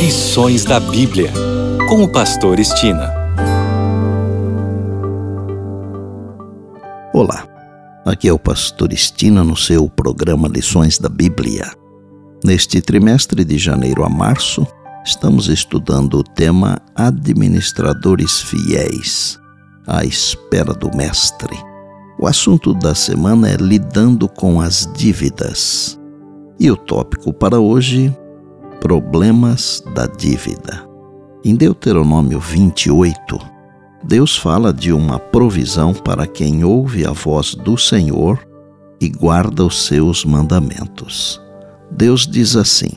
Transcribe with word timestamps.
Lições 0.00 0.64
da 0.64 0.80
Bíblia, 0.80 1.30
com 1.86 2.02
o 2.02 2.08
Pastor 2.08 2.58
Estina. 2.58 3.12
Olá, 7.12 7.46
aqui 8.06 8.26
é 8.26 8.32
o 8.32 8.38
Pastor 8.38 8.94
Estina 8.94 9.44
no 9.44 9.54
seu 9.54 9.90
programa 9.90 10.48
Lições 10.48 10.98
da 10.98 11.10
Bíblia. 11.10 11.70
Neste 12.42 12.80
trimestre 12.80 13.44
de 13.44 13.58
janeiro 13.58 14.02
a 14.02 14.08
março, 14.08 14.66
estamos 15.04 15.48
estudando 15.48 16.14
o 16.14 16.24
tema 16.24 16.80
Administradores 16.96 18.40
Fiéis, 18.40 19.38
à 19.86 20.02
espera 20.02 20.72
do 20.72 20.90
Mestre. 20.96 21.54
O 22.18 22.26
assunto 22.26 22.72
da 22.72 22.94
semana 22.94 23.50
é 23.50 23.56
lidando 23.56 24.30
com 24.30 24.62
as 24.62 24.90
dívidas. 24.96 26.00
E 26.58 26.70
o 26.70 26.76
tópico 26.76 27.34
para 27.34 27.60
hoje 27.60 28.10
Problemas 28.80 29.84
da 29.94 30.06
dívida. 30.06 30.88
Em 31.44 31.54
Deuteronômio 31.54 32.40
28, 32.40 33.38
Deus 34.02 34.38
fala 34.38 34.72
de 34.72 34.90
uma 34.90 35.18
provisão 35.18 35.92
para 35.92 36.26
quem 36.26 36.64
ouve 36.64 37.06
a 37.06 37.12
voz 37.12 37.54
do 37.54 37.76
Senhor 37.76 38.40
e 38.98 39.10
guarda 39.10 39.66
os 39.66 39.84
seus 39.84 40.24
mandamentos. 40.24 41.38
Deus 41.90 42.26
diz 42.26 42.56
assim: 42.56 42.88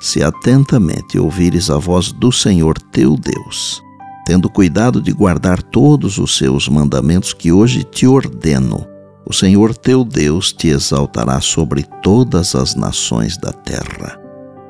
Se 0.00 0.24
atentamente 0.24 1.18
ouvires 1.18 1.68
a 1.70 1.76
voz 1.76 2.12
do 2.12 2.32
Senhor 2.32 2.78
teu 2.90 3.14
Deus, 3.14 3.82
tendo 4.24 4.48
cuidado 4.48 5.02
de 5.02 5.12
guardar 5.12 5.62
todos 5.62 6.16
os 6.16 6.38
seus 6.38 6.66
mandamentos 6.66 7.34
que 7.34 7.52
hoje 7.52 7.84
te 7.84 8.06
ordeno, 8.06 8.86
o 9.26 9.34
Senhor 9.34 9.76
teu 9.76 10.02
Deus 10.02 10.50
te 10.50 10.68
exaltará 10.68 11.42
sobre 11.42 11.82
todas 12.02 12.54
as 12.54 12.74
nações 12.74 13.36
da 13.36 13.52
terra. 13.52 14.19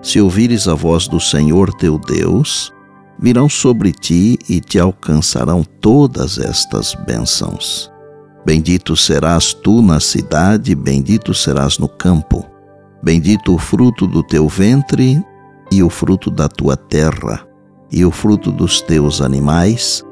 Se 0.02 0.18
ouvires 0.18 0.66
a 0.66 0.74
voz 0.74 1.06
do 1.06 1.20
Senhor 1.20 1.72
teu 1.74 1.98
Deus, 1.98 2.72
virão 3.18 3.48
sobre 3.48 3.92
ti 3.92 4.38
e 4.48 4.60
te 4.60 4.78
alcançarão 4.78 5.62
todas 5.62 6.38
estas 6.38 6.94
bênçãos. 7.06 7.92
Bendito 8.44 8.96
serás 8.96 9.52
tu 9.52 9.82
na 9.82 10.00
cidade, 10.00 10.74
bendito 10.74 11.34
serás 11.34 11.78
no 11.78 11.86
campo. 11.86 12.46
Bendito 13.02 13.54
o 13.54 13.58
fruto 13.58 14.06
do 14.06 14.22
teu 14.22 14.48
ventre 14.48 15.22
e 15.70 15.82
o 15.82 15.90
fruto 15.90 16.30
da 16.30 16.48
tua 16.48 16.76
terra, 16.76 17.46
e 17.92 18.04
o 18.04 18.10
fruto 18.10 18.50
dos 18.50 18.80
teus 18.80 19.20
animais, 19.20 20.02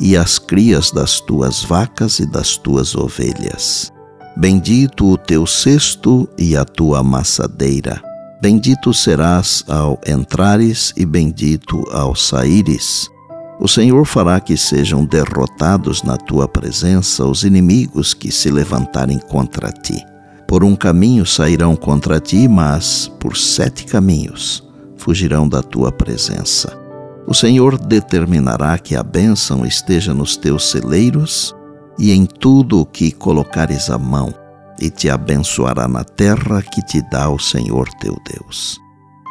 e 0.00 0.16
as 0.16 0.38
crias 0.38 0.90
das 0.90 1.20
tuas 1.20 1.62
vacas 1.62 2.18
e 2.18 2.26
das 2.26 2.56
tuas 2.56 2.96
ovelhas. 2.96 3.92
Bendito 4.36 5.06
o 5.12 5.16
teu 5.16 5.46
cesto 5.46 6.28
e 6.36 6.56
a 6.56 6.64
tua 6.64 6.98
amassadeira 6.98 8.05
Bendito 8.40 8.92
serás 8.92 9.64
ao 9.66 9.98
entrares 10.06 10.92
e 10.96 11.06
bendito 11.06 11.82
ao 11.90 12.14
saíres. 12.14 13.10
O 13.58 13.66
Senhor 13.66 14.04
fará 14.04 14.38
que 14.40 14.56
sejam 14.58 15.06
derrotados 15.06 16.02
na 16.02 16.18
tua 16.18 16.46
presença 16.46 17.24
os 17.24 17.44
inimigos 17.44 18.12
que 18.12 18.30
se 18.30 18.50
levantarem 18.50 19.18
contra 19.18 19.72
ti. 19.72 20.04
Por 20.46 20.62
um 20.62 20.76
caminho 20.76 21.24
sairão 21.24 21.74
contra 21.74 22.20
ti, 22.20 22.46
mas 22.46 23.10
por 23.18 23.36
sete 23.36 23.86
caminhos 23.86 24.62
fugirão 24.98 25.48
da 25.48 25.62
tua 25.62 25.90
presença. 25.90 26.78
O 27.26 27.32
Senhor 27.32 27.78
determinará 27.78 28.78
que 28.78 28.94
a 28.94 29.02
bênção 29.02 29.64
esteja 29.64 30.12
nos 30.12 30.36
teus 30.36 30.70
celeiros 30.70 31.56
e 31.98 32.12
em 32.12 32.26
tudo 32.26 32.80
o 32.80 32.86
que 32.86 33.10
colocares 33.10 33.88
a 33.88 33.96
mão 33.96 34.45
e 34.80 34.90
te 34.90 35.08
abençoará 35.08 35.88
na 35.88 36.04
terra 36.04 36.62
que 36.62 36.82
te 36.84 37.02
dá 37.10 37.28
o 37.28 37.38
Senhor 37.38 37.88
teu 38.00 38.16
Deus. 38.32 38.80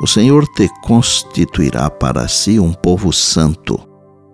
O 0.02 0.08
Senhor 0.08 0.46
te 0.48 0.70
constituirá 0.84 1.90
para 1.90 2.28
si 2.28 2.60
um 2.60 2.74
povo 2.74 3.14
santo, 3.14 3.80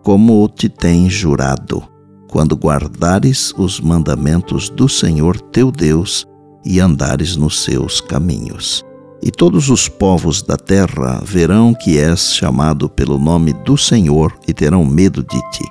como 0.04 0.48
te 0.50 0.68
tem 0.68 1.10
jurado, 1.10 1.84
quando 2.30 2.56
guardares 2.56 3.54
os 3.58 3.80
mandamentos 3.80 4.70
do 4.70 4.90
Senhor 4.90 5.40
teu 5.40 5.72
Deus 5.72 6.26
e 6.66 6.80
andares 6.80 7.36
nos 7.36 7.64
seus 7.64 8.02
caminhos. 8.02 8.84
E 9.22 9.30
todos 9.30 9.70
os 9.70 9.88
povos 9.88 10.42
da 10.42 10.58
terra 10.58 11.22
verão 11.24 11.76
que 11.76 12.00
és 12.00 12.34
chamado 12.34 12.90
pelo 12.90 13.20
nome 13.20 13.54
do 13.54 13.78
Senhor 13.78 14.34
e 14.48 14.54
terão 14.54 14.84
medo 14.84 15.22
de 15.22 15.40
ti. 15.52 15.66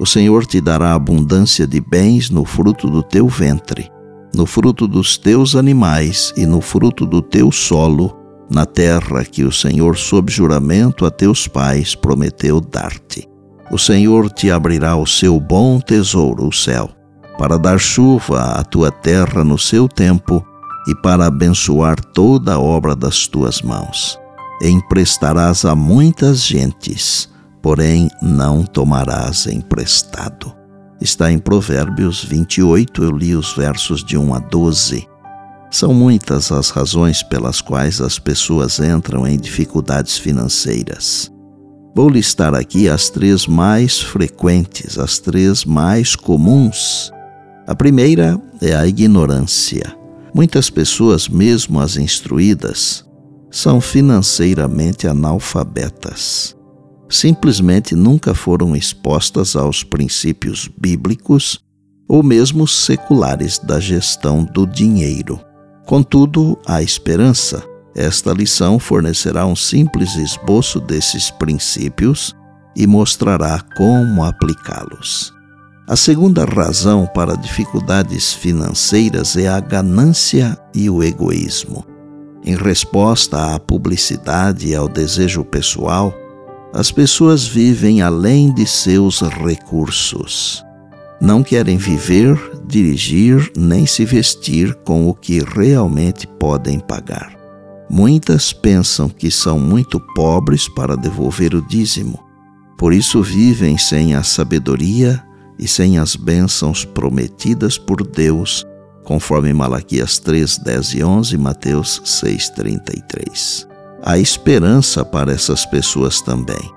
O 0.00 0.06
Senhor 0.06 0.46
te 0.46 0.60
dará 0.60 0.94
abundância 0.94 1.66
de 1.66 1.80
bens 1.80 2.30
no 2.30 2.44
fruto 2.44 2.88
do 2.88 3.02
teu 3.02 3.26
ventre 3.26 3.91
no 4.34 4.46
fruto 4.46 4.88
dos 4.88 5.18
teus 5.18 5.54
animais 5.54 6.32
e 6.36 6.46
no 6.46 6.60
fruto 6.60 7.06
do 7.06 7.20
teu 7.20 7.52
solo, 7.52 8.16
na 8.50 8.64
terra 8.64 9.24
que 9.24 9.44
o 9.44 9.52
Senhor, 9.52 9.96
sob 9.96 10.32
juramento 10.32 11.04
a 11.04 11.10
teus 11.10 11.46
pais, 11.46 11.94
prometeu 11.94 12.60
dar-te. 12.60 13.28
O 13.70 13.78
Senhor 13.78 14.30
te 14.30 14.50
abrirá 14.50 14.96
o 14.96 15.06
seu 15.06 15.38
bom 15.38 15.80
tesouro, 15.80 16.46
o 16.46 16.52
céu, 16.52 16.90
para 17.38 17.58
dar 17.58 17.78
chuva 17.78 18.52
à 18.52 18.64
tua 18.64 18.90
terra 18.90 19.42
no 19.42 19.58
seu 19.58 19.88
tempo 19.88 20.44
e 20.86 20.94
para 20.94 21.26
abençoar 21.26 22.02
toda 22.02 22.54
a 22.54 22.60
obra 22.60 22.94
das 22.94 23.26
tuas 23.26 23.62
mãos. 23.62 24.18
Emprestarás 24.60 25.64
a 25.64 25.74
muitas 25.74 26.44
gentes, 26.44 27.28
porém 27.62 28.08
não 28.20 28.64
tomarás 28.64 29.46
emprestado 29.46 30.61
está 31.02 31.30
em 31.32 31.38
Provérbios 31.38 32.24
28, 32.24 33.02
eu 33.02 33.10
li 33.10 33.34
os 33.34 33.52
versos 33.54 34.04
de 34.04 34.16
1 34.16 34.34
a 34.34 34.38
12. 34.38 35.08
São 35.70 35.92
muitas 35.92 36.52
as 36.52 36.70
razões 36.70 37.22
pelas 37.22 37.60
quais 37.60 38.00
as 38.00 38.18
pessoas 38.18 38.78
entram 38.78 39.26
em 39.26 39.36
dificuldades 39.36 40.16
financeiras. 40.16 41.30
Vou 41.94 42.08
listar 42.08 42.54
aqui 42.54 42.88
as 42.88 43.10
três 43.10 43.46
mais 43.46 44.00
frequentes, 44.00 44.98
as 44.98 45.18
três 45.18 45.64
mais 45.64 46.14
comuns. 46.14 47.10
A 47.66 47.74
primeira 47.74 48.40
é 48.60 48.74
a 48.74 48.86
ignorância. 48.86 49.96
Muitas 50.34 50.70
pessoas, 50.70 51.28
mesmo 51.28 51.80
as 51.80 51.96
instruídas, 51.96 53.04
são 53.50 53.80
financeiramente 53.80 55.06
analfabetas 55.06 56.56
simplesmente 57.12 57.94
nunca 57.94 58.34
foram 58.34 58.74
expostas 58.74 59.54
aos 59.54 59.84
princípios 59.84 60.68
bíblicos 60.78 61.60
ou 62.08 62.22
mesmo 62.22 62.66
seculares 62.66 63.58
da 63.58 63.78
gestão 63.78 64.44
do 64.44 64.66
dinheiro. 64.66 65.40
Contudo, 65.86 66.58
há 66.66 66.82
esperança. 66.82 67.62
Esta 67.94 68.32
lição 68.32 68.78
fornecerá 68.78 69.46
um 69.46 69.54
simples 69.54 70.16
esboço 70.16 70.80
desses 70.80 71.30
princípios 71.30 72.34
e 72.74 72.86
mostrará 72.86 73.60
como 73.76 74.24
aplicá-los. 74.24 75.32
A 75.86 75.96
segunda 75.96 76.44
razão 76.44 77.06
para 77.12 77.36
dificuldades 77.36 78.32
financeiras 78.32 79.36
é 79.36 79.48
a 79.48 79.60
ganância 79.60 80.56
e 80.74 80.88
o 80.88 81.02
egoísmo. 81.02 81.84
Em 82.44 82.56
resposta 82.56 83.54
à 83.54 83.60
publicidade 83.60 84.68
e 84.68 84.74
ao 84.74 84.88
desejo 84.88 85.44
pessoal, 85.44 86.14
as 86.72 86.90
pessoas 86.90 87.46
vivem 87.46 88.00
além 88.00 88.52
de 88.52 88.66
seus 88.66 89.20
recursos. 89.20 90.64
Não 91.20 91.42
querem 91.42 91.76
viver, 91.76 92.36
dirigir 92.66 93.52
nem 93.56 93.86
se 93.86 94.04
vestir 94.04 94.74
com 94.76 95.08
o 95.08 95.14
que 95.14 95.40
realmente 95.40 96.26
podem 96.26 96.80
pagar. 96.80 97.36
Muitas 97.90 98.52
pensam 98.52 99.08
que 99.08 99.30
são 99.30 99.58
muito 99.58 100.00
pobres 100.14 100.66
para 100.66 100.96
devolver 100.96 101.54
o 101.54 101.60
dízimo. 101.60 102.18
Por 102.78 102.92
isso 102.92 103.22
vivem 103.22 103.76
sem 103.76 104.14
a 104.14 104.22
sabedoria 104.22 105.22
e 105.58 105.68
sem 105.68 105.98
as 105.98 106.16
bênçãos 106.16 106.84
prometidas 106.84 107.76
por 107.76 108.04
Deus, 108.04 108.64
conforme 109.04 109.52
Malaquias 109.52 110.18
3, 110.18 110.58
10 110.58 110.94
e 110.94 111.04
11 111.04 111.34
e 111.34 111.38
Mateus 111.38 112.00
6, 112.04 112.48
33 112.50 113.71
há 114.02 114.18
esperança 114.18 115.04
para 115.04 115.32
essas 115.32 115.64
pessoas 115.64 116.20
também. 116.20 116.72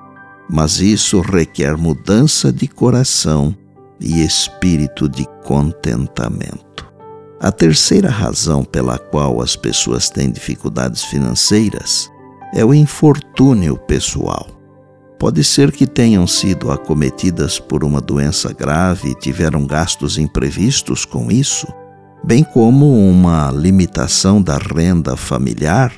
Mas 0.50 0.80
isso 0.80 1.22
requer 1.22 1.76
mudança 1.76 2.54
de 2.54 2.68
coração 2.68 3.56
e 4.00 4.24
espírito 4.24 5.10
de 5.10 5.26
contentamento. 5.44 6.86
A 7.40 7.52
terceira 7.52 8.10
razão 8.10 8.64
pela 8.64 8.98
qual 8.98 9.42
as 9.42 9.56
pessoas 9.56 10.10
têm 10.10 10.32
dificuldades 10.32 11.04
financeiras 11.04 12.10
é 12.54 12.64
o 12.64 12.74
infortúnio 12.74 13.78
pessoal. 13.78 14.48
Pode 15.20 15.44
ser 15.44 15.72
que 15.72 15.88
tenham 15.88 16.28
sido 16.28 16.72
acometidas 16.72 17.60
por 17.60 17.84
uma 17.84 18.00
doença 18.00 18.54
grave 18.54 19.10
e 19.10 19.16
tiveram 19.16 19.66
gastos 19.66 20.18
imprevistos 20.18 21.06
com 21.06 21.32
isso, 21.32 21.68
bem 22.24 22.44
como 22.44 23.10
uma 23.10 23.50
limitação 23.52 24.42
da 24.42 24.58
renda 24.58 25.16
familiar 25.16 25.92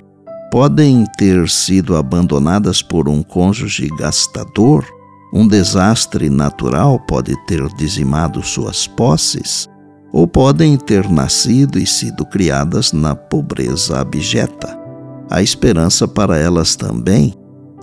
podem 0.51 1.05
ter 1.17 1.49
sido 1.49 1.95
abandonadas 1.95 2.81
por 2.81 3.07
um 3.09 3.21
cônjuge 3.21 3.87
gastador, 3.97 4.85
um 5.33 5.47
desastre 5.47 6.29
natural 6.29 6.99
pode 7.07 7.35
ter 7.45 7.67
dizimado 7.75 8.41
suas 8.43 8.87
posses, 8.87 9.67
ou 10.11 10.27
podem 10.27 10.77
ter 10.77 11.09
nascido 11.09 11.77
e 11.77 11.85
sido 11.85 12.25
criadas 12.25 12.93
na 12.93 13.15
pobreza 13.15 13.99
abjeta. 13.99 14.77
A 15.29 15.41
esperança 15.41 16.07
para 16.07 16.37
elas 16.37 16.75
também 16.75 17.33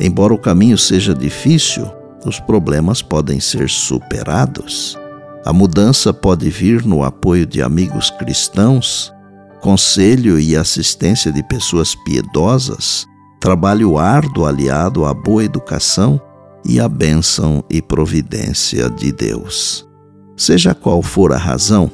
Embora 0.00 0.34
o 0.34 0.38
caminho 0.38 0.76
seja 0.76 1.14
difícil, 1.14 1.88
os 2.26 2.40
problemas 2.40 3.00
podem 3.00 3.38
ser 3.38 3.68
superados. 3.70 4.98
A 5.44 5.52
mudança 5.52 6.12
pode 6.12 6.48
vir 6.50 6.84
no 6.84 7.04
apoio 7.04 7.46
de 7.46 7.62
amigos 7.62 8.10
cristãos, 8.10 9.13
conselho 9.64 10.38
e 10.38 10.54
assistência 10.54 11.32
de 11.32 11.42
pessoas 11.42 11.94
piedosas, 11.94 13.06
trabalho 13.40 13.96
árduo 13.96 14.44
aliado 14.44 15.06
à 15.06 15.14
boa 15.14 15.42
educação 15.42 16.20
e 16.66 16.78
à 16.78 16.86
bênção 16.86 17.64
e 17.70 17.80
providência 17.80 18.90
de 18.90 19.10
Deus. 19.10 19.88
Seja 20.36 20.74
qual 20.74 21.00
for 21.02 21.32
a 21.32 21.38
razão, 21.38 21.90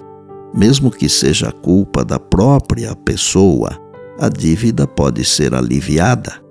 mesmo 0.53 0.91
que 0.91 1.09
seja 1.09 1.53
culpa 1.53 2.05
da 2.05 2.19
própria 2.19 2.97
pessoa, 2.97 3.79
a 4.19 4.29
dívida 4.29 4.85
pode 4.85 5.25
ser 5.25 5.55
aliviada. 5.55 6.43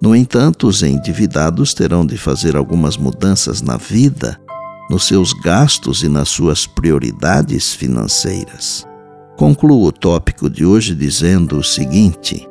No 0.00 0.14
entanto, 0.14 0.68
os 0.68 0.84
endividados 0.84 1.74
terão 1.74 2.06
de 2.06 2.16
fazer 2.16 2.56
algumas 2.56 2.96
mudanças 2.96 3.60
na 3.60 3.76
vida, 3.76 4.40
nos 4.88 5.08
seus 5.08 5.32
gastos 5.32 6.04
e 6.04 6.08
nas 6.08 6.28
suas 6.28 6.68
prioridades 6.68 7.74
financeiras. 7.74 8.87
Concluo 9.38 9.86
o 9.86 9.92
tópico 9.92 10.50
de 10.50 10.66
hoje 10.66 10.96
dizendo 10.96 11.58
o 11.58 11.62
seguinte: 11.62 12.44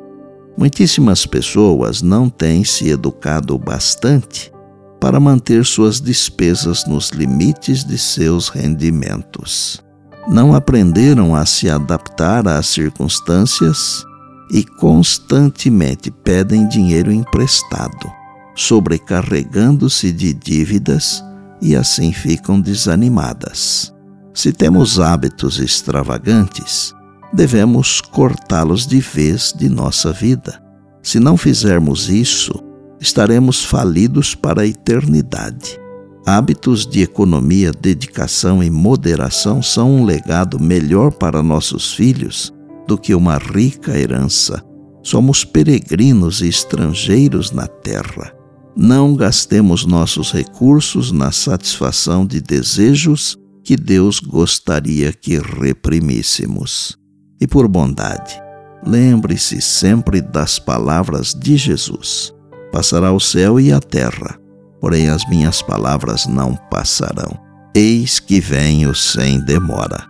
muitíssimas 0.56 1.26
pessoas 1.26 2.00
não 2.00 2.30
têm 2.30 2.64
se 2.64 2.88
educado 2.88 3.58
bastante 3.58 4.50
para 4.98 5.20
manter 5.20 5.66
suas 5.66 6.00
despesas 6.00 6.86
nos 6.86 7.10
limites 7.10 7.84
de 7.84 7.98
seus 7.98 8.48
rendimentos. 8.48 9.84
Não 10.26 10.54
aprenderam 10.54 11.36
a 11.36 11.44
se 11.44 11.68
adaptar 11.68 12.48
às 12.48 12.68
circunstâncias 12.68 14.02
e 14.50 14.64
constantemente 14.64 16.10
pedem 16.10 16.66
dinheiro 16.66 17.12
emprestado, 17.12 18.10
sobrecarregando-se 18.54 20.10
de 20.10 20.32
dívidas 20.32 21.22
e 21.60 21.76
assim 21.76 22.14
ficam 22.14 22.58
desanimadas. 22.58 23.92
Se 24.38 24.52
temos 24.52 25.00
hábitos 25.00 25.58
extravagantes, 25.58 26.94
devemos 27.32 28.00
cortá-los 28.00 28.86
de 28.86 29.00
vez 29.00 29.52
de 29.52 29.68
nossa 29.68 30.12
vida. 30.12 30.62
Se 31.02 31.18
não 31.18 31.36
fizermos 31.36 32.08
isso, 32.08 32.52
estaremos 33.00 33.64
falidos 33.64 34.36
para 34.36 34.62
a 34.62 34.66
eternidade. 34.68 35.76
Hábitos 36.24 36.86
de 36.86 37.02
economia, 37.02 37.72
dedicação 37.72 38.62
e 38.62 38.70
moderação 38.70 39.60
são 39.60 39.90
um 39.90 40.04
legado 40.04 40.60
melhor 40.60 41.10
para 41.10 41.42
nossos 41.42 41.92
filhos 41.92 42.54
do 42.86 42.96
que 42.96 43.16
uma 43.16 43.38
rica 43.38 43.98
herança. 43.98 44.62
Somos 45.02 45.44
peregrinos 45.44 46.42
e 46.42 46.48
estrangeiros 46.48 47.50
na 47.50 47.66
terra. 47.66 48.32
Não 48.76 49.16
gastemos 49.16 49.84
nossos 49.84 50.30
recursos 50.30 51.10
na 51.10 51.32
satisfação 51.32 52.24
de 52.24 52.40
desejos 52.40 53.36
que 53.68 53.76
Deus 53.76 54.18
gostaria 54.18 55.12
que 55.12 55.38
reprimíssemos. 55.38 56.96
E 57.38 57.46
por 57.46 57.68
bondade, 57.68 58.40
lembre-se 58.82 59.60
sempre 59.60 60.22
das 60.22 60.58
palavras 60.58 61.34
de 61.34 61.58
Jesus: 61.58 62.32
Passará 62.72 63.12
o 63.12 63.20
céu 63.20 63.60
e 63.60 63.70
a 63.70 63.78
terra, 63.78 64.40
porém 64.80 65.10
as 65.10 65.28
minhas 65.28 65.60
palavras 65.60 66.26
não 66.26 66.56
passarão. 66.70 67.38
Eis 67.74 68.18
que 68.18 68.40
venho 68.40 68.94
sem 68.94 69.38
demora. 69.38 70.02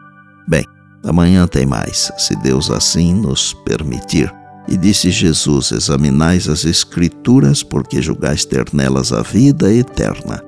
Bem, 0.46 0.64
Amanhã 1.04 1.44
tem 1.48 1.66
mais, 1.66 2.12
se 2.16 2.36
Deus 2.36 2.70
assim 2.70 3.12
nos 3.12 3.54
permitir. 3.64 4.32
E 4.68 4.76
disse 4.76 5.10
Jesus: 5.10 5.72
Examinais 5.72 6.48
as 6.48 6.64
Escrituras, 6.64 7.64
porque 7.64 8.00
julgais 8.00 8.44
ter 8.44 8.66
nelas 8.72 9.12
a 9.12 9.22
vida 9.22 9.72
eterna. 9.72 10.47